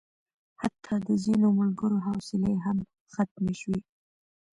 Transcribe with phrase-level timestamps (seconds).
[0.61, 2.77] حتی د ځینو ملګرو حوصلې هم
[3.13, 3.79] ختمې شوې.